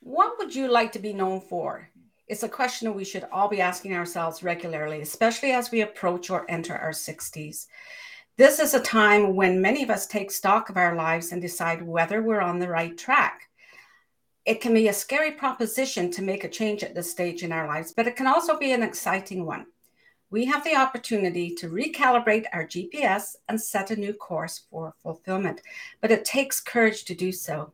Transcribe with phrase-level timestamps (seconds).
[0.00, 1.90] What would you like to be known for?
[2.28, 6.48] It's a question we should all be asking ourselves regularly, especially as we approach or
[6.48, 7.66] enter our 60s.
[8.36, 11.82] This is a time when many of us take stock of our lives and decide
[11.82, 13.48] whether we're on the right track.
[14.44, 17.66] It can be a scary proposition to make a change at this stage in our
[17.66, 19.66] lives, but it can also be an exciting one.
[20.30, 25.60] We have the opportunity to recalibrate our GPS and set a new course for fulfillment,
[26.00, 27.72] but it takes courage to do so.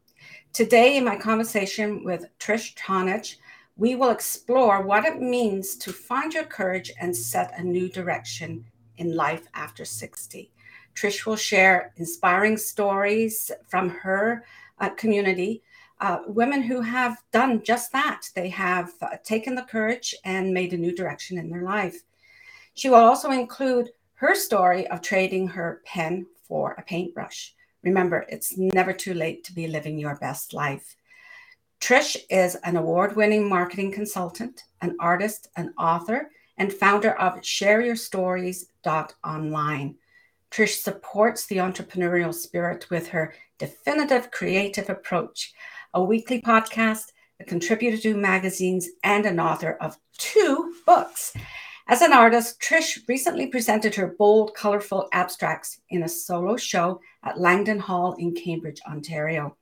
[0.55, 3.39] Today, in my conversation with Trish Tonaj,
[3.77, 8.65] we will explore what it means to find your courage and set a new direction
[8.99, 10.53] in life after 60.
[10.95, 14.45] Trish will share inspiring stories from her
[14.79, 15.61] uh, community,
[16.01, 18.21] uh, women who have done just that.
[18.37, 22.05] They have uh, taken the courage and made a new direction in their life.
[22.75, 27.57] She will also include her story of trading her pen for a paintbrush.
[27.85, 30.97] Remember, it's never too late to be living your best life.
[31.81, 39.95] Trish is an award winning marketing consultant, an artist, an author, and founder of shareyourstories.online.
[40.51, 45.53] Trish supports the entrepreneurial spirit with her definitive creative approach,
[45.93, 51.35] a weekly podcast, a contributor to magazines, and an author of two books.
[51.87, 57.39] As an artist, Trish recently presented her bold, colorful abstracts in a solo show at
[57.39, 59.59] Langdon Hall in Cambridge, Ontario.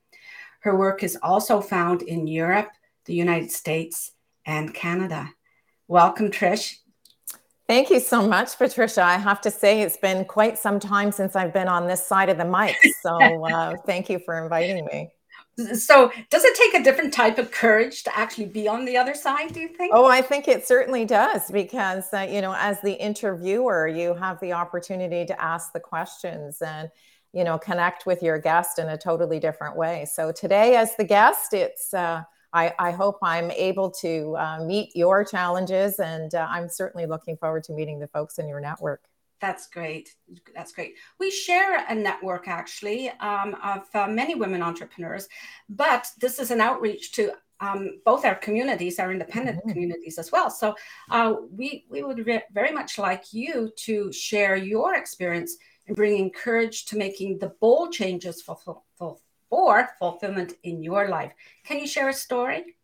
[0.60, 2.70] Her work is also found in Europe,
[3.06, 4.12] the United States,
[4.46, 5.30] and Canada.
[5.88, 6.76] Welcome, Trish.
[7.66, 9.02] Thank you so much, Patricia.
[9.02, 12.28] I have to say, it's been quite some time since I've been on this side
[12.28, 12.76] of the mic.
[13.02, 15.10] So, uh, thank you for inviting me.
[15.74, 19.14] So, does it take a different type of courage to actually be on the other
[19.14, 19.92] side, do you think?
[19.94, 24.40] Oh, I think it certainly does because, uh, you know, as the interviewer, you have
[24.40, 26.90] the opportunity to ask the questions and
[27.32, 31.04] you know connect with your guest in a totally different way so today as the
[31.04, 36.46] guest it's uh, I, I, hope i'm able to uh, meet your challenges and uh,
[36.50, 39.02] i'm certainly looking forward to meeting the folks in your network
[39.42, 40.14] that's great
[40.54, 45.28] that's great we share a network actually um, of uh, many women entrepreneurs
[45.68, 49.70] but this is an outreach to um, both our communities, our independent mm-hmm.
[49.70, 50.50] communities as well.
[50.50, 50.74] So
[51.12, 56.30] uh, we we would re- very much like you to share your experience and bringing
[56.30, 59.18] courage to making the bold changes for, for, for
[59.98, 61.32] fulfillment in your life.
[61.64, 62.76] Can you share a story?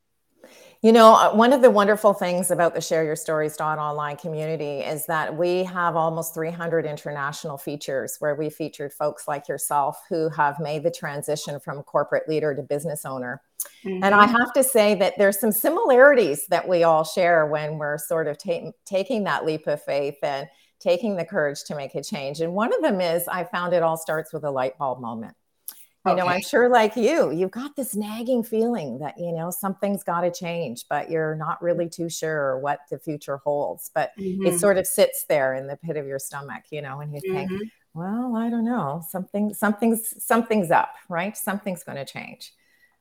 [0.81, 4.79] You know, uh, one of the wonderful things about the Share Your Stories online community
[4.79, 10.29] is that we have almost 300 international features where we featured folks like yourself who
[10.29, 13.43] have made the transition from corporate leader to business owner.
[13.85, 14.05] Mm-hmm.
[14.05, 14.37] And I mm-hmm.
[14.37, 18.39] have to say that there's some similarities that we all share when we're sort of
[18.39, 20.47] ta- taking that leap of faith and
[20.79, 22.41] taking the courage to make a change.
[22.41, 25.35] And one of them is I found it all starts with a light bulb moment.
[26.09, 26.23] You okay.
[26.23, 30.23] know, I'm sure like you, you've got this nagging feeling that, you know, something's got
[30.23, 33.91] to change, but you're not really too sure what the future holds.
[33.95, 34.47] But mm-hmm.
[34.47, 37.21] it sort of sits there in the pit of your stomach, you know, and you
[37.21, 37.49] mm-hmm.
[37.49, 41.37] think, well, I don't know, something, something's, something's up, right?
[41.37, 42.53] Something's going to change.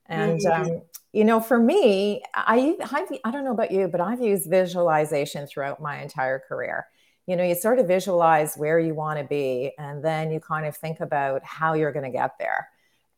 [0.08, 0.72] And, mm-hmm.
[0.72, 0.82] um,
[1.12, 5.48] you know, for me, I, I've, I don't know about you, but I've used visualization
[5.48, 6.88] throughout my entire career
[7.28, 10.66] you know you sort of visualize where you want to be and then you kind
[10.66, 12.70] of think about how you're going to get there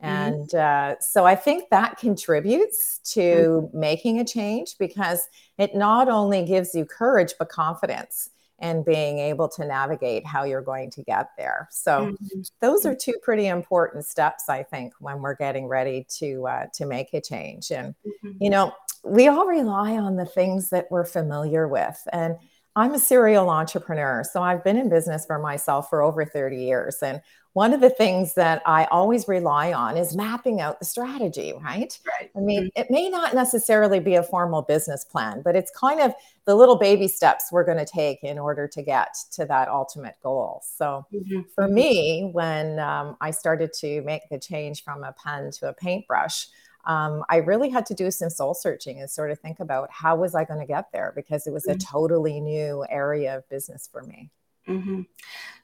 [0.03, 0.05] mm-hmm.
[0.05, 3.79] and uh, so i think that contributes to mm-hmm.
[3.79, 5.27] making a change because
[5.57, 8.29] it not only gives you courage but confidence
[8.61, 12.41] and being able to navigate how you're going to get there so mm-hmm.
[12.59, 16.85] those are two pretty important steps i think when we're getting ready to uh, to
[16.85, 18.31] make a change and mm-hmm.
[18.39, 18.73] you know
[19.03, 22.35] we all rely on the things that we're familiar with and
[22.79, 24.23] I'm a serial entrepreneur.
[24.23, 26.95] So I've been in business for myself for over 30 years.
[27.03, 31.51] And one of the things that I always rely on is mapping out the strategy,
[31.61, 31.99] right?
[32.07, 32.31] right.
[32.37, 32.81] I mean, mm-hmm.
[32.81, 36.13] it may not necessarily be a formal business plan, but it's kind of
[36.45, 40.15] the little baby steps we're going to take in order to get to that ultimate
[40.23, 40.63] goal.
[40.63, 41.41] So mm-hmm.
[41.53, 41.73] for mm-hmm.
[41.73, 46.47] me, when um, I started to make the change from a pen to a paintbrush,
[46.89, 50.15] um, I really had to do some soul searching and sort of think about how
[50.15, 51.97] was I going to get there because it was a mm-hmm.
[51.97, 54.31] totally new area of business for me.
[54.67, 55.01] Mm-hmm.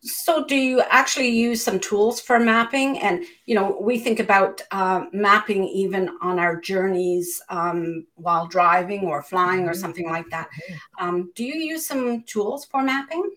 [0.02, 3.00] So, do you actually use some tools for mapping?
[3.00, 9.06] And you know, we think about uh, mapping even on our journeys um, while driving
[9.06, 9.80] or flying or mm-hmm.
[9.80, 10.48] something like that.
[10.48, 11.06] Mm-hmm.
[11.08, 13.32] Um, do you use some tools for mapping?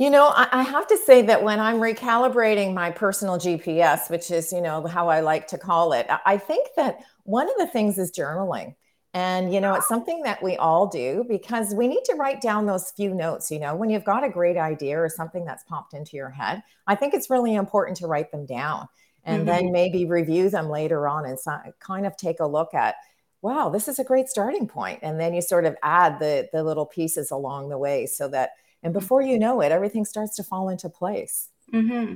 [0.00, 4.50] You know, I, have to say that when I'm recalibrating my personal GPS, which is,
[4.50, 7.98] you know, how I like to call it, I think that one of the things
[7.98, 8.74] is journaling.
[9.12, 12.66] And, you know, it's something that we all do because we need to write down
[12.66, 13.50] those few notes.
[13.50, 16.62] You know, when you've got a great idea or something that's popped into your head,
[16.86, 18.88] I think it's really important to write them down
[19.24, 19.46] and mm-hmm.
[19.46, 22.96] then maybe review them later on and so, kind of take a look at
[23.42, 24.98] wow, this is a great starting point.
[25.02, 28.50] And then you sort of add the the little pieces along the way so that
[28.82, 31.48] and before you know it, everything starts to fall into place.
[31.72, 32.14] Mm-hmm.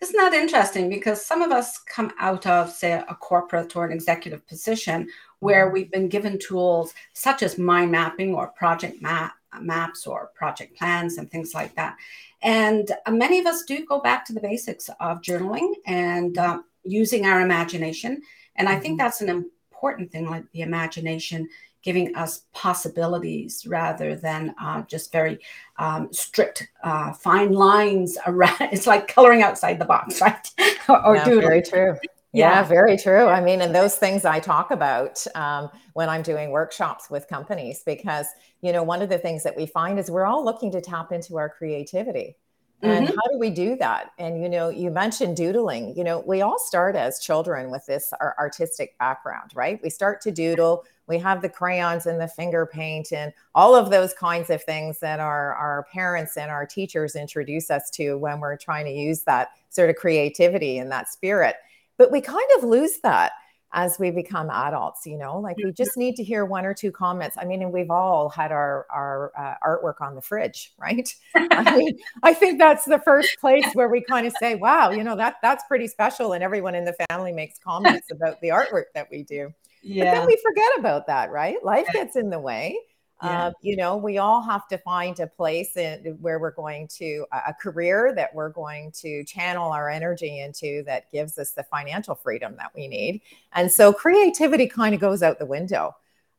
[0.00, 0.88] Isn't that interesting?
[0.88, 5.08] Because some of us come out of, say, a corporate or an executive position
[5.40, 5.74] where mm-hmm.
[5.74, 11.18] we've been given tools such as mind mapping or project map, maps or project plans
[11.18, 11.96] and things like that.
[12.42, 16.60] And uh, many of us do go back to the basics of journaling and uh,
[16.84, 18.22] using our imagination.
[18.56, 19.04] And I think mm-hmm.
[19.04, 21.48] that's an important thing, like the imagination
[21.82, 25.38] giving us possibilities rather than uh, just very
[25.78, 28.56] um, strict, uh, fine lines around.
[28.72, 30.48] It's like coloring outside the box, right?
[30.88, 31.96] or yeah, Very true.
[32.32, 32.60] Yeah.
[32.60, 32.62] yeah.
[32.62, 33.26] very true.
[33.26, 37.82] I mean, and those things I talk about um, when I'm doing workshops with companies,
[37.84, 38.26] because,
[38.60, 41.12] you know, one of the things that we find is we're all looking to tap
[41.12, 42.36] into our creativity.
[42.82, 43.14] And mm-hmm.
[43.14, 44.12] how do we do that?
[44.18, 45.94] And you know, you mentioned doodling.
[45.96, 49.78] You know, we all start as children with this our artistic background, right?
[49.82, 50.84] We start to doodle.
[51.06, 54.98] We have the crayons and the finger paint and all of those kinds of things
[55.00, 59.22] that our our parents and our teachers introduce us to when we're trying to use
[59.24, 61.56] that sort of creativity and that spirit.
[61.98, 63.32] But we kind of lose that
[63.72, 66.90] as we become adults you know like we just need to hear one or two
[66.90, 67.36] comments.
[67.40, 71.08] I mean and we've all had our our uh, artwork on the fridge right?
[71.34, 75.04] I mean i think that's the first place where we kind of say wow you
[75.04, 78.86] know that that's pretty special and everyone in the family makes comments about the artwork
[78.94, 79.52] that we do.
[79.82, 81.56] Yeah but then we forget about that right?
[81.64, 82.78] Life gets in the way
[83.22, 83.46] yeah.
[83.46, 87.26] Uh, you know, we all have to find a place in, where we're going to
[87.32, 92.14] a career that we're going to channel our energy into that gives us the financial
[92.14, 93.20] freedom that we need.
[93.52, 95.94] And so creativity kind of goes out the window.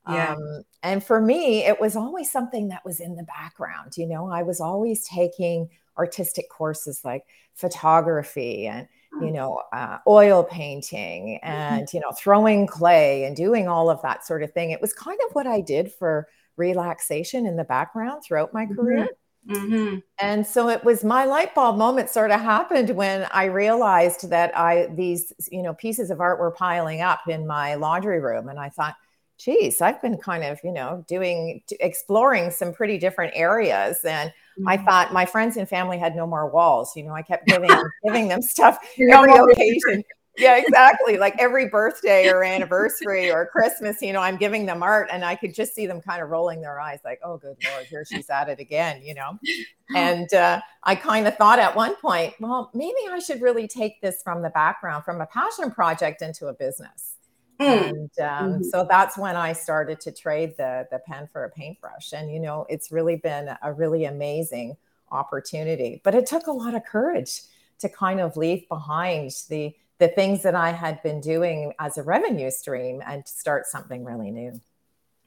[0.10, 0.34] Yeah.
[0.34, 3.98] Um, and for me, it was always something that was in the background.
[3.98, 8.88] You know, I was always taking artistic courses like photography and
[9.20, 9.34] you hmm.
[9.34, 11.52] know uh, oil painting mm-hmm.
[11.52, 14.94] and you know throwing clay and doing all of that sort of thing it was
[14.94, 19.04] kind of what i did for relaxation in the background throughout my career.
[19.04, 19.14] Mm-hmm.
[19.50, 19.96] Mm-hmm.
[20.20, 24.56] And so it was my light bulb moment sort of happened when I realized that
[24.56, 28.60] I these you know pieces of art were piling up in my laundry room and
[28.60, 28.96] I thought
[29.40, 34.68] geez I've been kind of you know doing exploring some pretty different areas and mm-hmm.
[34.68, 37.72] I thought my friends and family had no more walls you know I kept giving
[38.06, 40.04] giving them stuff every occasion
[40.42, 41.18] yeah, exactly.
[41.18, 45.36] Like every birthday or anniversary or Christmas, you know, I'm giving them art and I
[45.36, 48.30] could just see them kind of rolling their eyes like, oh, good Lord, here she's
[48.30, 49.40] at it again, you know?
[49.94, 54.00] And uh, I kind of thought at one point, well, maybe I should really take
[54.00, 57.16] this from the background, from a passion project into a business.
[57.60, 57.90] Mm.
[57.90, 58.64] And um, mm-hmm.
[58.64, 62.14] so that's when I started to trade the, the pen for a paintbrush.
[62.14, 64.78] And, you know, it's really been a really amazing
[65.12, 66.02] opportunity.
[66.04, 67.42] But it took a lot of courage
[67.80, 72.04] to kind of leave behind the the things that I had been doing as a
[72.04, 74.60] revenue stream and start something really new.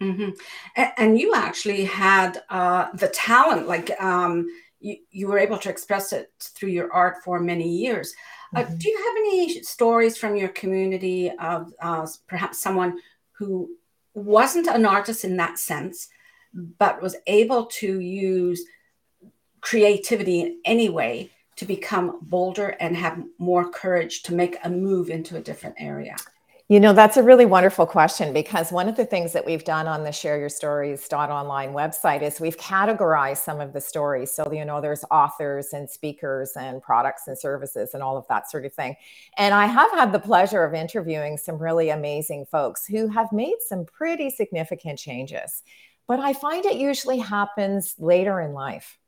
[0.02, 0.30] Mm-hmm.
[0.98, 4.48] And, you actually had uh, the talent, like um,
[4.80, 8.12] you, you were able to express it through your art for many years.
[8.56, 8.76] Uh, mm-hmm.
[8.78, 12.98] do you have any stories from your community of uh, perhaps someone
[13.30, 13.70] who
[14.12, 16.08] wasn't an artist in that sense,
[16.52, 18.64] but was able to use
[19.60, 25.08] creativity in any way to become bolder and have more courage to make a move
[25.10, 26.16] into a different area?
[26.68, 29.86] You know, that's a really wonderful question because one of the things that we've done
[29.86, 34.32] on the Share Your Stories online website is we've categorized some of the stories.
[34.32, 38.50] So, you know, there's authors and speakers and products and services and all of that
[38.50, 38.96] sort of thing.
[39.36, 43.56] And I have had the pleasure of interviewing some really amazing folks who have made
[43.68, 45.62] some pretty significant changes.
[46.06, 48.98] But I find it usually happens later in life.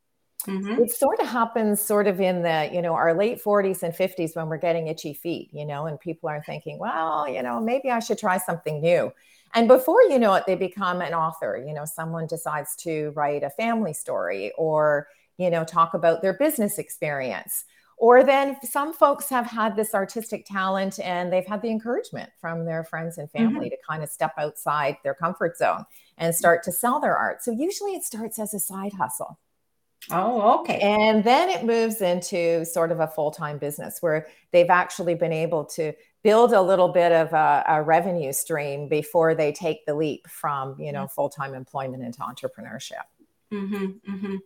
[0.44, 0.82] Mm-hmm.
[0.82, 4.36] It sort of happens sort of in the, you know, our late 40s and 50s
[4.36, 7.90] when we're getting itchy feet, you know, and people are thinking, well, you know, maybe
[7.90, 9.12] I should try something new.
[9.54, 11.62] And before you know it, they become an author.
[11.66, 16.34] You know, someone decides to write a family story or, you know, talk about their
[16.34, 17.64] business experience.
[17.98, 22.66] Or then some folks have had this artistic talent and they've had the encouragement from
[22.66, 23.70] their friends and family mm-hmm.
[23.70, 25.86] to kind of step outside their comfort zone
[26.18, 27.42] and start to sell their art.
[27.42, 29.38] So usually it starts as a side hustle.
[30.10, 30.78] Oh, okay.
[30.78, 35.32] And then it moves into sort of a full time business where they've actually been
[35.32, 39.94] able to build a little bit of a, a revenue stream before they take the
[39.94, 41.14] leap from you know mm-hmm.
[41.14, 43.04] full time employment into entrepreneurship.
[43.52, 44.36] Mm-hmm, mm-hmm.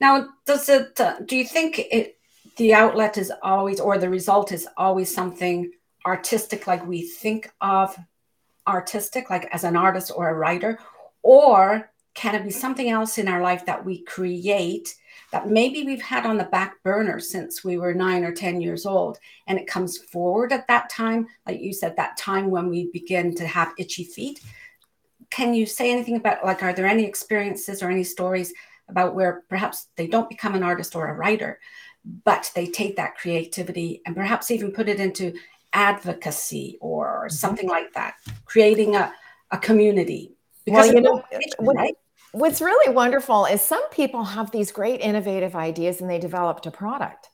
[0.00, 1.00] Now, does it?
[1.00, 2.16] Uh, do you think it?
[2.56, 5.70] The outlet is always, or the result is always something
[6.04, 7.96] artistic, like we think of
[8.66, 10.78] artistic, like as an artist or a writer,
[11.22, 14.96] or can it be something else in our life that we create
[15.30, 18.84] that maybe we've had on the back burner since we were nine or 10 years
[18.86, 19.18] old?
[19.46, 23.36] And it comes forward at that time, like you said, that time when we begin
[23.36, 24.40] to have itchy feet.
[25.30, 28.52] can you say anything about like are there any experiences or any stories
[28.88, 31.60] about where perhaps they don't become an artist or a writer,
[32.24, 35.34] but they take that creativity and perhaps even put it into
[35.72, 37.32] advocacy or mm-hmm.
[37.32, 39.12] something like that, creating a,
[39.52, 40.32] a community.
[40.64, 41.22] Because well, you know,
[41.60, 41.94] right?
[42.32, 46.70] What's really wonderful is some people have these great innovative ideas and they developed a
[46.70, 47.28] product.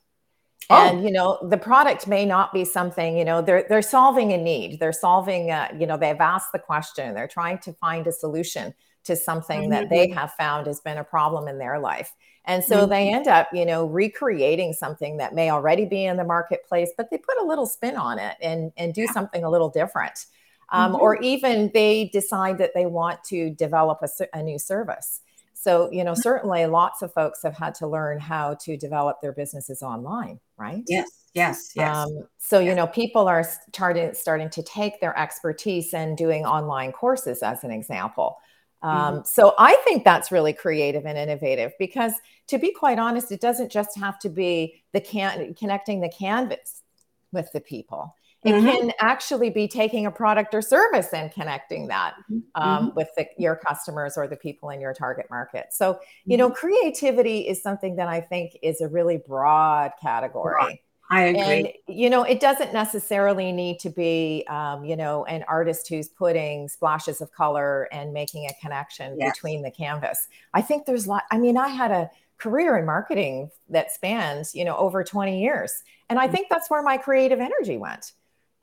[0.69, 0.75] Oh.
[0.75, 4.37] And you know the product may not be something you know they're they're solving a
[4.37, 4.79] need.
[4.79, 7.13] They're solving a, you know they've asked the question.
[7.13, 8.73] They're trying to find a solution
[9.05, 9.71] to something mm-hmm.
[9.71, 12.13] that they have found has been a problem in their life.
[12.45, 12.89] And so mm-hmm.
[12.89, 17.09] they end up, you know, recreating something that may already be in the marketplace, but
[17.09, 19.11] they put a little spin on it and, and do yeah.
[19.11, 20.25] something a little different.
[20.71, 21.01] Um, mm-hmm.
[21.01, 25.21] Or even they decide that they want to develop a, a new service.
[25.53, 26.21] So, you know, mm-hmm.
[26.21, 30.83] certainly lots of folks have had to learn how to develop their businesses online, right?
[30.87, 31.95] Yes, yes, yes.
[31.95, 36.91] Um, so, you know, people are starting starting to take their expertise and doing online
[36.91, 38.37] courses, as an example.
[38.83, 39.21] Um, mm-hmm.
[39.25, 42.13] So I think that's really creative and innovative because,
[42.47, 46.83] to be quite honest, it doesn't just have to be the can connecting the canvas
[47.31, 48.15] with the people.
[48.45, 48.67] It mm-hmm.
[48.67, 52.39] can actually be taking a product or service and connecting that mm-hmm.
[52.53, 52.95] um, mm-hmm.
[52.95, 55.67] with the, your customers or the people in your target market.
[55.71, 56.55] So, you know, mm-hmm.
[56.55, 60.83] creativity is something that I think is a really broad category.
[61.09, 61.41] I agree.
[61.41, 66.07] And, you know, it doesn't necessarily need to be, um, you know, an artist who's
[66.07, 69.35] putting splashes of color and making a connection yes.
[69.35, 70.27] between the canvas.
[70.53, 71.23] I think there's a lot.
[71.31, 75.83] I mean, I had a career in marketing that spans, you know, over 20 years.
[76.09, 76.31] And I mm.
[76.31, 78.11] think that's where my creative energy went.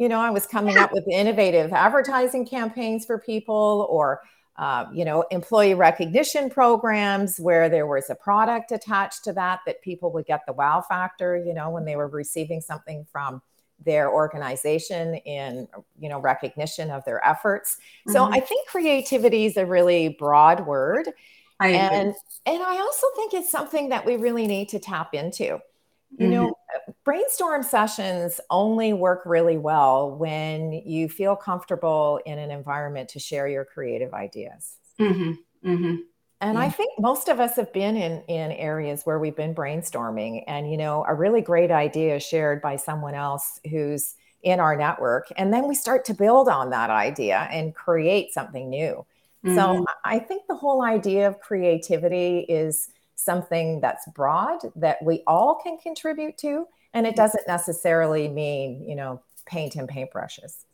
[0.03, 4.21] You know, I was coming up with innovative advertising campaigns for people or
[4.57, 9.81] uh, you know, employee recognition programs where there was a product attached to that that
[9.81, 13.41] people would get the wow factor, you know, when they were receiving something from
[13.85, 15.69] their organization in
[16.01, 17.77] you know recognition of their efforts.
[17.77, 18.13] Mm-hmm.
[18.13, 21.11] So I think creativity is a really broad word.
[21.61, 22.13] I and
[22.45, 25.45] and I also think it's something that we really need to tap into.
[25.45, 25.61] You
[26.19, 26.31] mm-hmm.
[26.31, 26.59] know,
[27.05, 33.49] brainstorm sessions only work really well when you feel comfortable in an environment to share
[33.49, 34.77] your creative ideas.
[35.01, 35.33] Mm-hmm.
[35.69, 35.97] Mm-hmm.
[36.41, 36.65] And yeah.
[36.65, 40.71] I think most of us have been in in areas where we've been brainstorming, and
[40.71, 45.29] you know, a really great idea is shared by someone else who's in our network,
[45.37, 49.07] and then we start to build on that idea and create something new.
[49.45, 49.55] Mm-hmm.
[49.55, 55.61] So I think the whole idea of creativity is something that's broad that we all
[55.63, 60.65] can contribute to and it doesn't necessarily mean you know paint and paintbrushes.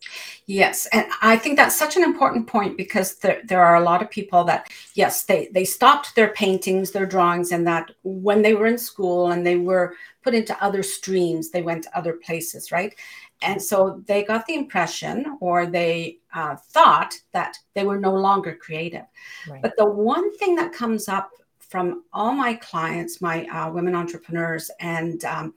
[0.47, 4.03] Yes and i think that's such an important point because there, there are a lot
[4.03, 8.55] of people that yes they they stopped their paintings their drawings and that when they
[8.55, 12.71] were in school and they were put into other streams they went to other places
[12.71, 12.95] right?
[13.41, 18.57] And so they got the impression or they uh, thought that they were no longer
[18.57, 19.05] creative.
[19.49, 19.63] Right.
[19.63, 24.71] but the one thing that comes up from all my clients, my uh, women entrepreneurs,
[24.81, 25.55] and um,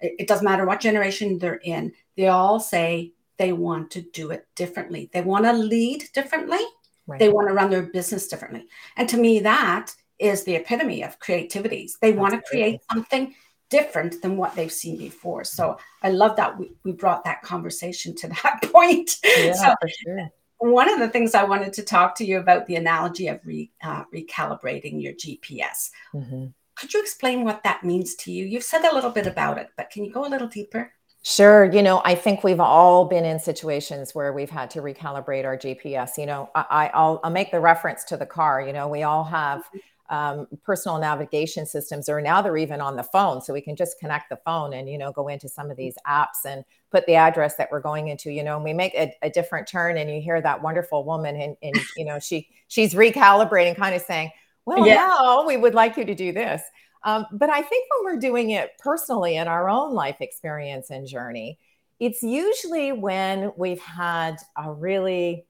[0.00, 4.46] it, doesn't matter what generation they're in, they all say they want to do it
[4.54, 5.10] differently.
[5.12, 6.60] They want to lead differently.
[7.06, 7.18] Right.
[7.18, 8.66] They want to run their business differently.
[8.96, 11.90] And to me, that is the epitome of creativity.
[12.00, 13.34] They That's want to create something
[13.68, 15.44] different than what they've seen before.
[15.44, 19.16] So I love that we, we brought that conversation to that point.
[19.24, 20.30] Yeah, so, for sure
[20.72, 23.70] one of the things I wanted to talk to you about the analogy of re,
[23.82, 25.90] uh, recalibrating your GPS.
[26.14, 26.46] Mm-hmm.
[26.76, 28.44] Could you explain what that means to you?
[28.44, 30.92] You've said a little bit about it, but can you go a little deeper?
[31.22, 31.64] Sure.
[31.64, 35.56] You know, I think we've all been in situations where we've had to recalibrate our
[35.56, 36.18] GPS.
[36.18, 38.60] You know, I, will I'll make the reference to the car.
[38.60, 39.78] You know, we all have mm-hmm
[40.10, 43.98] um, personal navigation systems or now they're even on the phone so we can just
[43.98, 47.14] connect the phone and you know go into some of these apps and put the
[47.14, 50.10] address that we're going into you know and we make a, a different turn and
[50.10, 54.30] you hear that wonderful woman and, and you know she she's recalibrating kind of saying
[54.66, 54.94] well yeah.
[54.94, 56.62] now we would like you to do this.
[57.04, 61.06] Um, but i think when we're doing it personally in our own life experience and
[61.06, 61.58] journey
[62.00, 65.46] it's usually when we've had a really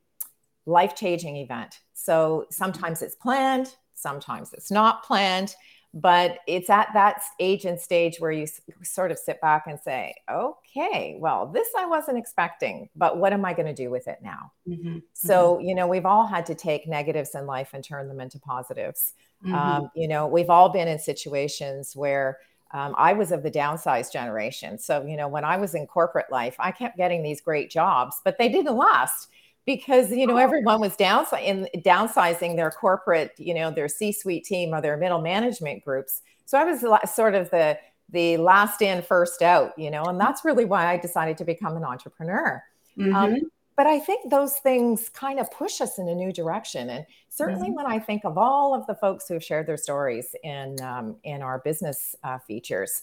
[0.66, 1.78] life-changing event.
[1.94, 5.54] So sometimes it's planned Sometimes it's not planned,
[5.96, 8.48] but it's at that age and stage where you
[8.82, 13.44] sort of sit back and say, okay, well, this I wasn't expecting, but what am
[13.44, 14.50] I going to do with it now?
[14.68, 14.98] Mm-hmm.
[15.12, 15.68] So, mm-hmm.
[15.68, 19.12] you know, we've all had to take negatives in life and turn them into positives.
[19.44, 19.54] Mm-hmm.
[19.54, 22.38] Um, you know, we've all been in situations where,
[22.72, 24.80] um, I was of the downsized generation.
[24.80, 28.16] So, you know, when I was in corporate life, I kept getting these great jobs,
[28.24, 29.28] but they didn't last
[29.66, 34.80] because you know everyone was downsizing downsizing their corporate you know their c-suite team or
[34.80, 37.78] their middle management groups so i was sort of the
[38.10, 41.76] the last in first out you know and that's really why i decided to become
[41.76, 42.62] an entrepreneur
[42.98, 43.16] um, mm-hmm.
[43.16, 43.36] um,
[43.76, 46.90] but I think those things kind of push us in a new direction.
[46.90, 47.76] And certainly mm-hmm.
[47.76, 51.16] when I think of all of the folks who have shared their stories in, um,
[51.24, 53.02] in our business uh, features,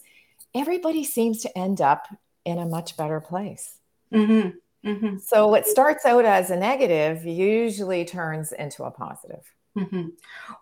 [0.55, 2.07] everybody seems to end up
[2.45, 3.79] in a much better place.
[4.13, 4.57] Mm-hmm.
[4.85, 5.17] Mm-hmm.
[5.17, 9.43] So what starts out as a negative usually turns into a positive.
[9.77, 10.09] Mm-hmm.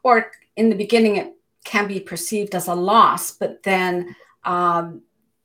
[0.03, 1.33] Or in the beginning, it
[1.63, 5.01] can be perceived as a loss, but then um,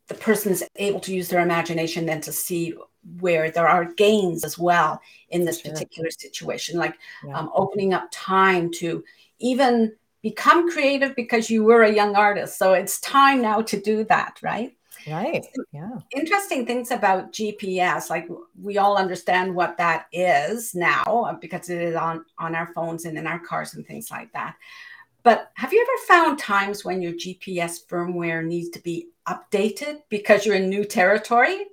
[0.09, 2.75] the person is able to use their imagination then to see
[3.21, 5.73] where there are gains as well in this sure.
[5.73, 7.39] particular situation, like yeah.
[7.39, 9.05] um, opening up time to
[9.39, 12.59] even become creative because you were a young artist.
[12.59, 14.75] So it's time now to do that, right?
[15.09, 15.45] Right.
[15.73, 15.99] Yeah.
[16.15, 18.11] Interesting things about GPS.
[18.11, 18.29] Like
[18.61, 23.05] we all understand what that is now uh, because it is on on our phones
[23.05, 24.57] and in our cars and things like that.
[25.23, 30.45] But have you ever found times when your GPS firmware needs to be updated because
[30.45, 31.67] you're in new territory?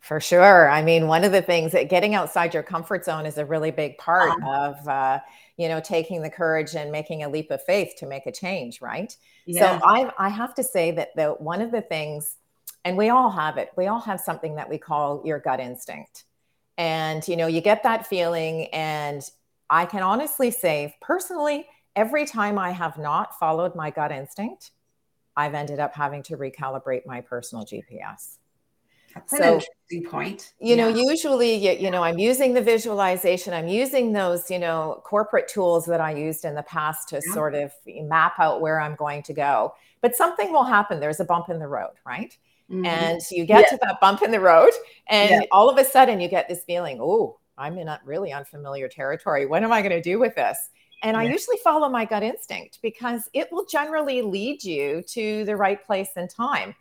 [0.00, 0.70] For sure.
[0.70, 3.70] I mean, one of the things that getting outside your comfort zone is a really
[3.70, 5.20] big part um, of, uh,
[5.56, 8.80] you know, taking the courage and making a leap of faith to make a change,
[8.80, 9.14] right?
[9.46, 9.78] Yeah.
[9.78, 12.36] So I, I have to say that the one of the things
[12.84, 16.24] and we all have it we all have something that we call your gut instinct
[16.76, 19.30] and you know you get that feeling and
[19.70, 21.66] i can honestly say personally
[21.96, 24.70] every time i have not followed my gut instinct
[25.36, 28.38] i've ended up having to recalibrate my personal gps
[29.14, 30.52] that's so, an interesting point.
[30.60, 30.88] You yeah.
[30.88, 33.54] know, usually, you, you know, I'm using the visualization.
[33.54, 37.34] I'm using those, you know, corporate tools that I used in the past to yeah.
[37.34, 39.74] sort of map out where I'm going to go.
[40.00, 41.00] But something will happen.
[41.00, 42.36] There's a bump in the road, right?
[42.70, 42.84] Mm-hmm.
[42.84, 43.76] And you get yeah.
[43.76, 44.70] to that bump in the road,
[45.08, 45.40] and yeah.
[45.50, 49.46] all of a sudden you get this feeling, oh, I'm in a really unfamiliar territory.
[49.46, 50.70] What am I going to do with this?
[51.02, 51.20] And yeah.
[51.20, 55.84] I usually follow my gut instinct because it will generally lead you to the right
[55.84, 56.74] place and time.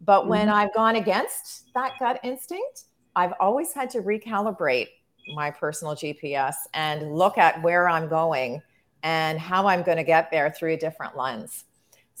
[0.00, 0.30] But mm-hmm.
[0.30, 2.84] when I've gone against that gut instinct,
[3.16, 4.88] I've always had to recalibrate
[5.34, 8.62] my personal GPS and look at where I'm going
[9.02, 11.64] and how I'm going to get there through a different lens.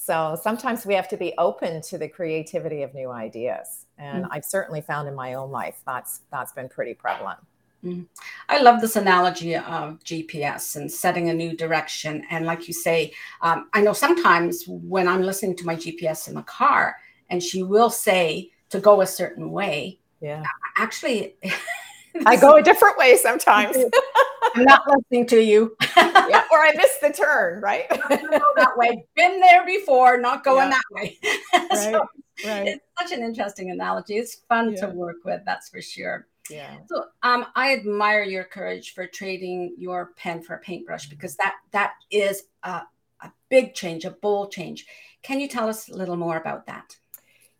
[0.02, 3.84] So sometimes we have to be open to the creativity of new ideas.
[3.98, 4.32] And mm-hmm.
[4.32, 7.38] I've certainly found in my own life that's that's been pretty prevalent.
[7.84, 8.04] Mm-hmm.
[8.48, 12.24] I love this analogy of GPS and setting a new direction.
[12.30, 16.34] And like you say, um, I know sometimes when I'm listening to my GPS in
[16.34, 16.96] the car,
[17.28, 19.98] and she will say to go a certain way.
[20.22, 20.44] Yeah.
[20.78, 21.36] Actually,
[22.24, 23.76] I go a different way sometimes.
[24.54, 25.76] I'm not listening to you.
[25.96, 27.88] yeah, or I missed the turn, right?
[28.08, 29.04] that way.
[29.16, 30.78] Been there before, not going yeah.
[30.78, 31.18] that way.
[31.52, 32.06] Right, so
[32.46, 32.68] right.
[32.68, 34.16] It's such an interesting analogy.
[34.16, 34.86] It's fun yeah.
[34.86, 36.26] to work with, that's for sure.
[36.48, 36.76] Yeah.
[36.88, 41.54] So um, I admire your courage for trading your pen for a paintbrush because that
[41.70, 42.82] that is a,
[43.22, 44.86] a big change, a bold change.
[45.22, 46.96] Can you tell us a little more about that?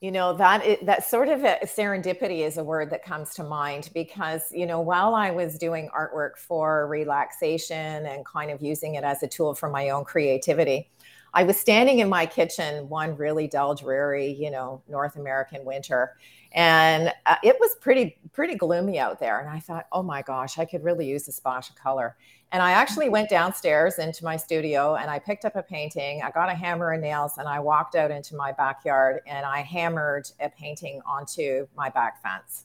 [0.01, 3.91] You know that is, that sort of serendipity is a word that comes to mind
[3.93, 9.05] because you know while i was doing artwork for relaxation and kind of using it
[9.05, 10.89] as a tool for my own creativity
[11.35, 16.17] i was standing in my kitchen one really dull dreary you know north american winter
[16.53, 20.59] and uh, it was pretty pretty gloomy out there and i thought oh my gosh
[20.59, 22.17] i could really use a splash of color.
[22.53, 26.31] And i actually went downstairs into my studio and i picked up a painting i
[26.31, 30.29] got a hammer and nails and i walked out into my backyard and i hammered
[30.41, 32.65] a painting onto my back fence.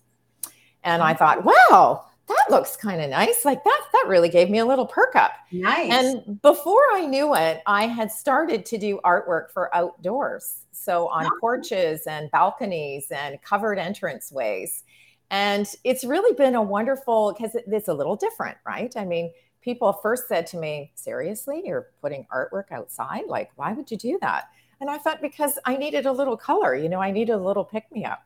[0.83, 3.45] And i thought wow that looks kind of nice.
[3.45, 5.33] Like that, that really gave me a little perk up.
[5.51, 5.91] Nice.
[5.91, 10.61] And before I knew it, I had started to do artwork for outdoors.
[10.71, 14.83] So on porches and balconies and covered entrance ways.
[15.31, 18.93] And it's really been a wonderful because it's a little different, right?
[18.95, 23.23] I mean, people first said to me, seriously, you're putting artwork outside?
[23.27, 24.45] Like, why would you do that?
[24.79, 27.63] And I thought, because I needed a little color, you know, I needed a little
[27.63, 28.21] pick me up.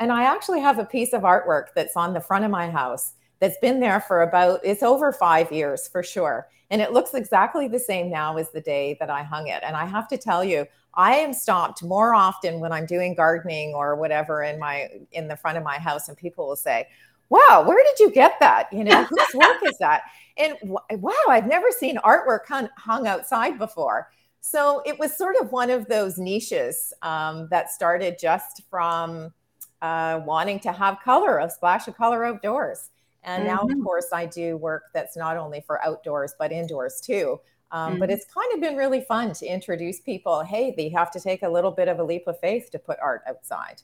[0.00, 3.12] And I actually have a piece of artwork that's on the front of my house
[3.42, 6.46] that's been there for about it's over five years for sure.
[6.70, 9.60] And it looks exactly the same now as the day that i hung it.
[9.64, 13.74] And i have to tell you i am stopped more often when i'm doing gardening
[13.74, 16.86] or whatever in my in the front of my house and people will say
[17.30, 18.72] wow where did you get that?
[18.72, 20.02] You know whose work is that?
[20.36, 24.08] And wow i've never seen artwork hung, hung outside before.
[24.40, 29.32] So it was sort of one of those niches um, that started just from
[29.80, 32.90] uh, wanting to have color a splash of color outdoors
[33.24, 33.54] and mm-hmm.
[33.54, 33.82] now, of mm-hmm.
[33.82, 37.40] course, I do work that's not only for outdoors, but indoors too.
[37.70, 38.00] Um, mm-hmm.
[38.00, 41.42] But it's kind of been really fun to introduce people hey, they have to take
[41.42, 43.82] a little bit of a leap of faith to put art outside.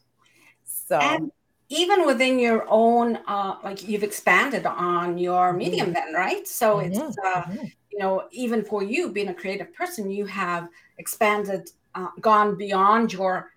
[0.64, 1.32] So, and
[1.68, 5.58] even within your own, uh, like you've expanded on your mm-hmm.
[5.58, 6.46] medium, then, right?
[6.46, 7.26] So it's, mm-hmm.
[7.26, 7.66] uh, mm-hmm.
[7.92, 13.12] you know, even for you being a creative person, you have expanded, uh, gone beyond
[13.12, 13.50] your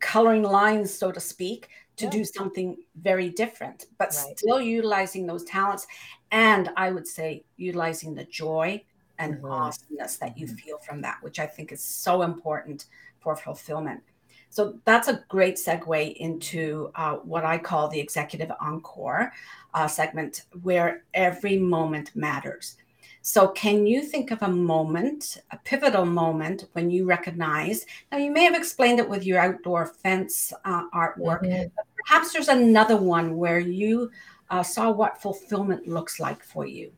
[0.00, 2.10] coloring lines, so to speak, to yeah.
[2.10, 4.38] do something very different, but right.
[4.38, 5.86] still utilizing those talents.
[6.30, 8.82] And I would say utilizing the joy
[9.18, 9.46] and mm-hmm.
[9.46, 10.56] awesomeness that you mm-hmm.
[10.56, 12.86] feel from that, which I think is so important
[13.20, 14.02] for fulfillment.
[14.50, 19.32] So that's a great segue into uh, what I call the executive encore
[19.72, 22.76] uh, segment, where every moment matters.
[23.24, 27.86] So, can you think of a moment, a pivotal moment, when you recognize?
[28.10, 31.44] Now, you may have explained it with your outdoor fence uh, artwork.
[31.44, 31.68] Mm-hmm.
[32.04, 34.10] Perhaps there's another one where you
[34.50, 36.92] uh, saw what fulfillment looks like for you.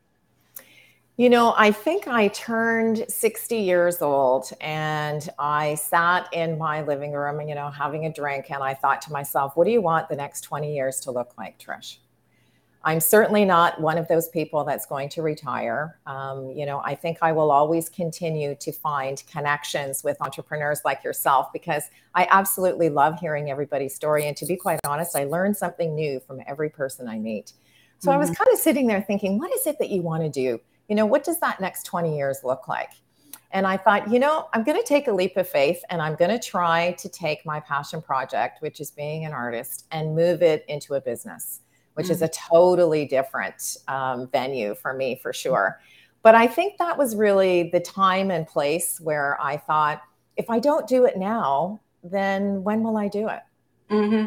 [1.16, 7.12] You know, I think I turned 60 years old and I sat in my living
[7.12, 8.50] room, you know, having a drink.
[8.50, 11.34] And I thought to myself, what do you want the next 20 years to look
[11.38, 11.98] like, Trish?
[12.84, 15.98] I'm certainly not one of those people that's going to retire.
[16.06, 21.02] Um, you know, I think I will always continue to find connections with entrepreneurs like
[21.02, 24.26] yourself because I absolutely love hearing everybody's story.
[24.26, 27.54] And to be quite honest, I learn something new from every person I meet.
[27.98, 28.16] So mm-hmm.
[28.16, 28.44] I was mm-hmm.
[28.44, 30.60] kind of sitting there thinking, what is it that you want to do?
[30.88, 32.90] you know, what does that next 20 years look like?
[33.52, 36.16] And I thought, you know, I'm going to take a leap of faith and I'm
[36.16, 40.42] going to try to take my passion project, which is being an artist, and move
[40.42, 41.60] it into a business,
[41.94, 42.10] which mm.
[42.10, 45.80] is a totally different um, venue for me for sure.
[46.22, 50.02] But I think that was really the time and place where I thought,
[50.36, 53.40] if I don't do it now, then when will I do it?
[53.90, 54.26] Mm-hmm.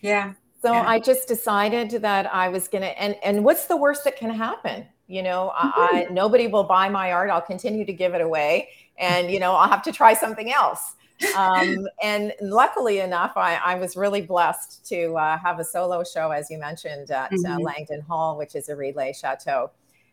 [0.00, 0.32] Yeah.
[0.62, 0.84] So yeah.
[0.86, 4.30] I just decided that I was going to, and, and what's the worst that can
[4.30, 4.86] happen?
[5.08, 5.96] You know mm-hmm.
[5.96, 7.30] I, nobody will buy my art.
[7.30, 8.68] I'll continue to give it away.
[8.98, 10.94] And you know i'll have to try something else.
[11.36, 16.30] Um, and luckily enough I, I, was really blessed to uh, have a solo show
[16.30, 17.52] as you mentioned at uh, mm-hmm.
[17.52, 19.70] uh, langdon hall which is a Relais Chateau.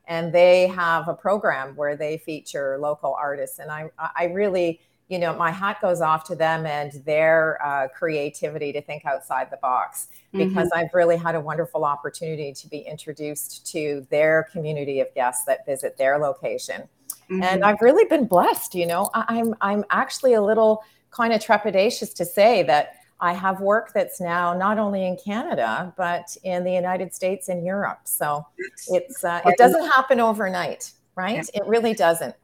[0.07, 3.59] And they have a program where they feature local artists.
[3.59, 7.87] And i i really you know, my hat goes off to them and their uh,
[7.89, 10.79] creativity to think outside the box because mm-hmm.
[10.79, 15.65] I've really had a wonderful opportunity to be introduced to their community of guests that
[15.65, 16.83] visit their location.
[17.29, 17.43] Mm-hmm.
[17.43, 19.09] And I've really been blessed, you know.
[19.13, 24.19] I'm I'm actually a little kind of trepidatious to say that I have work that's
[24.19, 28.01] now not only in Canada but in the United States and Europe.
[28.05, 28.45] So
[28.87, 31.47] it's uh, it doesn't happen overnight, right?
[31.53, 32.35] It really doesn't.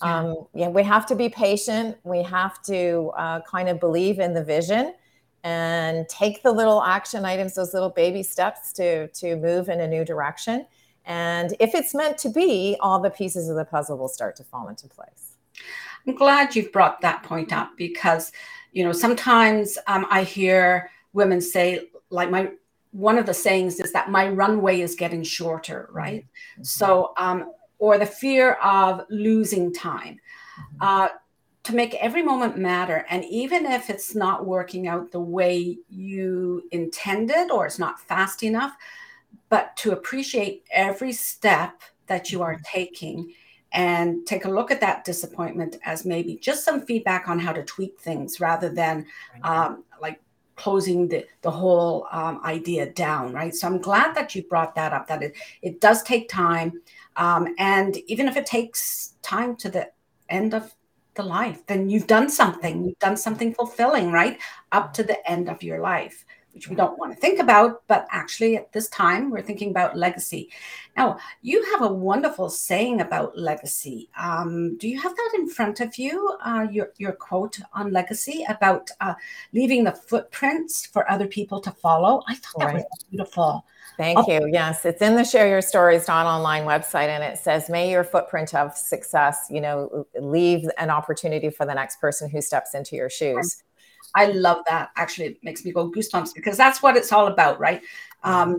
[0.00, 1.96] Um, yeah, we have to be patient.
[2.04, 4.94] We have to uh, kind of believe in the vision
[5.44, 9.86] and take the little action items, those little baby steps to to move in a
[9.86, 10.66] new direction.
[11.04, 14.44] And if it's meant to be, all the pieces of the puzzle will start to
[14.44, 15.36] fall into place.
[16.06, 18.32] I'm glad you've brought that point up because,
[18.72, 22.50] you know, sometimes um, I hear women say, like my
[22.92, 26.24] one of the sayings is that my runway is getting shorter, right?
[26.52, 26.62] Mm-hmm.
[26.62, 30.20] So um, or the fear of losing time.
[30.58, 30.76] Mm-hmm.
[30.80, 31.08] Uh,
[31.64, 33.06] to make every moment matter.
[33.08, 38.42] And even if it's not working out the way you intended or it's not fast
[38.42, 38.76] enough,
[39.48, 42.62] but to appreciate every step that you are mm-hmm.
[42.66, 43.32] taking
[43.72, 47.64] and take a look at that disappointment as maybe just some feedback on how to
[47.64, 49.04] tweak things rather than
[49.42, 50.20] um, like
[50.54, 53.54] closing the, the whole um, idea down, right?
[53.54, 56.80] So I'm glad that you brought that up, that it, it does take time.
[57.16, 59.90] Um, and even if it takes time to the
[60.28, 60.74] end of
[61.14, 62.84] the life, then you've done something.
[62.84, 64.38] You've done something fulfilling, right?
[64.72, 68.06] Up to the end of your life, which we don't want to think about, but
[68.10, 70.50] actually at this time we're thinking about legacy.
[70.96, 74.08] Now, you have a wonderful saying about legacy.
[74.18, 76.36] Um, do you have that in front of you?
[76.44, 79.14] Uh, your your quote on legacy about uh,
[79.52, 82.22] leaving the footprints for other people to follow.
[82.28, 82.74] I thought that right.
[82.76, 83.64] was beautiful.
[83.96, 84.24] Thank oh.
[84.26, 84.48] you.
[84.52, 88.54] Yes, it's in the Share Your Stories online website, and it says, "May your footprint
[88.54, 93.08] of success, you know, leave an opportunity for the next person who steps into your
[93.08, 93.62] shoes."
[94.14, 94.90] I love that.
[94.96, 97.82] Actually, it makes me go goosebumps because that's what it's all about, right?
[98.22, 98.58] Um,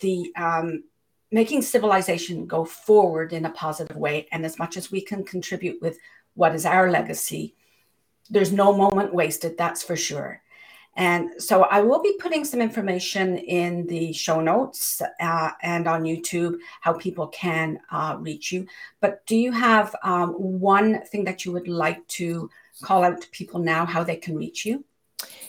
[0.00, 0.84] the um,
[1.32, 5.82] making civilization go forward in a positive way, and as much as we can contribute
[5.82, 5.98] with
[6.34, 7.56] what is our legacy,
[8.30, 9.58] there's no moment wasted.
[9.58, 10.42] That's for sure.
[10.96, 16.04] And so I will be putting some information in the show notes uh, and on
[16.04, 18.66] YouTube how people can uh, reach you.
[19.00, 22.48] But do you have um, one thing that you would like to
[22.82, 24.84] call out to people now how they can reach you?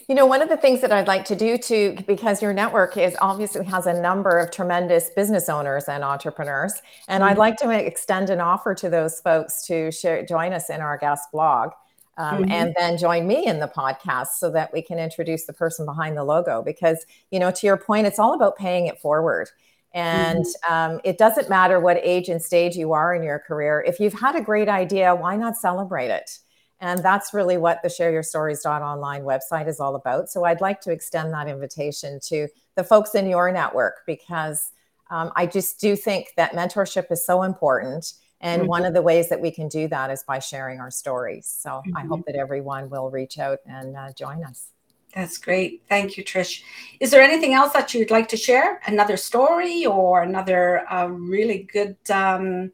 [0.07, 2.95] You know, one of the things that I'd like to do too, because your network
[2.95, 6.73] is obviously has a number of tremendous business owners and entrepreneurs,
[7.07, 7.31] and mm-hmm.
[7.31, 10.97] I'd like to extend an offer to those folks to share, join us in our
[10.97, 11.71] guest blog
[12.17, 12.51] um, mm-hmm.
[12.51, 16.17] and then join me in the podcast so that we can introduce the person behind
[16.17, 19.49] the logo because you know to your point it's all about paying it forward
[19.93, 20.73] and mm-hmm.
[20.73, 24.19] um, it doesn't matter what age and stage you are in your career if you've
[24.19, 26.39] had a great idea why not celebrate it
[26.81, 30.29] And that's really what the Share Your Stories online website is all about.
[30.29, 34.71] So I'd like to extend that invitation to the folks in your network because
[35.09, 38.13] um, I just do think that mentorship is so important.
[38.41, 38.69] And mm-hmm.
[38.69, 41.47] one of the ways that we can do that is by sharing our stories.
[41.47, 41.97] So mm-hmm.
[41.97, 44.69] I hope that everyone will reach out and uh, join us.
[45.15, 45.83] That's great.
[45.87, 46.61] Thank you, Trish.
[46.99, 48.81] Is there anything else that you'd like to share?
[48.85, 52.73] Another story or another uh, really good um,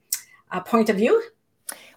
[0.51, 1.21] uh, point of view?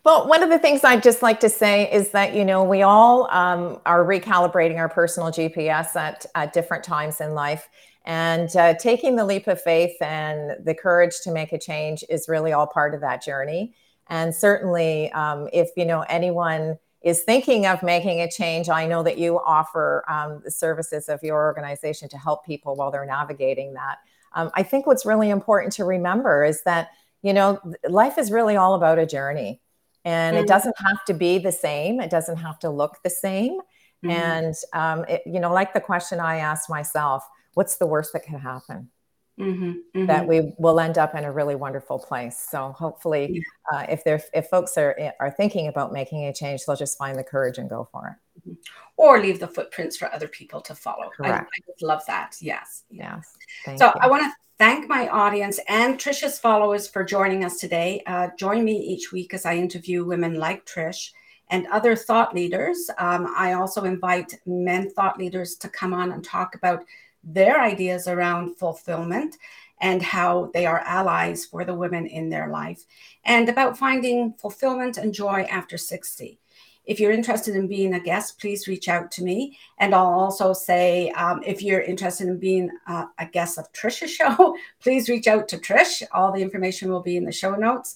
[0.05, 2.83] Well, one of the things I'd just like to say is that, you know, we
[2.83, 7.67] all um, are recalibrating our personal GPS at, at different times in life.
[8.05, 12.29] And uh, taking the leap of faith and the courage to make a change is
[12.29, 13.75] really all part of that journey.
[14.09, 19.03] And certainly, um, if, you know, anyone is thinking of making a change, I know
[19.03, 23.75] that you offer um, the services of your organization to help people while they're navigating
[23.75, 23.99] that.
[24.35, 26.91] Um, I think what's really important to remember is that,
[27.23, 29.61] you know, life is really all about a journey
[30.05, 30.45] and mm-hmm.
[30.45, 33.59] it doesn't have to be the same it doesn't have to look the same
[34.05, 34.11] mm-hmm.
[34.11, 38.23] and um, it, you know like the question i asked myself what's the worst that
[38.23, 38.91] can happen
[39.39, 39.65] mm-hmm.
[39.65, 40.07] mm-hmm.
[40.07, 44.23] that we will end up in a really wonderful place so hopefully uh, if they're
[44.33, 47.69] if folks are are thinking about making a change they'll just find the courage and
[47.71, 48.55] go for it mm-hmm.
[48.97, 52.85] or leave the footprints for other people to follow I, I, just love that yes
[52.91, 53.37] yes
[53.77, 53.93] so you.
[54.01, 58.03] i want to thank my audience and Trisha's followers for joining us today.
[58.07, 61.11] Uh, join me each week as I interview women like Trish
[61.51, 62.89] and other thought leaders.
[62.99, 66.85] Um, I also invite men thought leaders to come on and talk about
[67.25, 69.37] their ideas around fulfillment
[69.81, 72.85] and how they are allies for the women in their life
[73.25, 76.39] and about finding fulfillment and joy after 60.
[76.85, 79.59] If you're interested in being a guest, please reach out to me.
[79.79, 84.11] And I'll also say um, if you're interested in being uh, a guest of Trisha's
[84.11, 86.03] show, please reach out to Trish.
[86.13, 87.95] All the information will be in the show notes.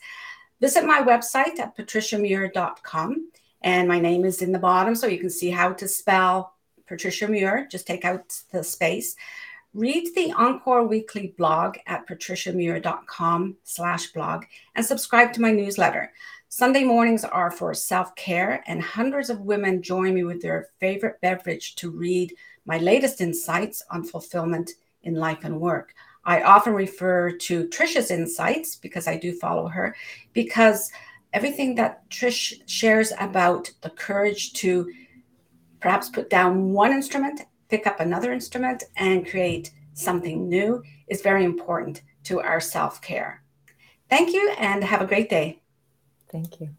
[0.61, 3.31] Visit my website at patriciamuir.com.
[3.61, 6.55] And my name is in the bottom, so you can see how to spell
[6.89, 7.69] Patricia Muir.
[7.71, 9.15] Just take out the space.
[9.75, 16.11] Read the Encore Weekly blog at patriciamuir.com slash blog and subscribe to my newsletter.
[16.49, 21.21] Sunday mornings are for self care, and hundreds of women join me with their favorite
[21.21, 24.71] beverage to read my latest insights on fulfillment
[25.03, 25.95] in life and work.
[26.25, 29.95] I often refer to Trisha's insights because I do follow her,
[30.33, 30.91] because
[31.35, 34.91] everything that Trish shares about the courage to
[35.81, 41.45] perhaps put down one instrument, pick up another instrument, and create something new is very
[41.45, 43.43] important to our self care.
[44.09, 45.61] Thank you and have a great day.
[46.31, 46.71] Thank you.